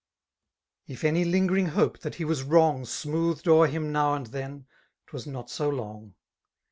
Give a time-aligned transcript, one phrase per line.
[0.87, 4.15] k ^ 91 If any lingering hoi^ that he was "Wlong, Smoothed o'er him now
[4.15, 4.65] and then;
[5.05, 6.15] 'twas not »o long.